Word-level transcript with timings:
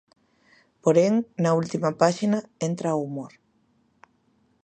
Porén, 0.83 1.13
na 1.43 1.51
última 1.61 1.89
páxina 2.01 2.39
entra 2.69 2.97
o 2.97 3.01
humor. 3.05 3.31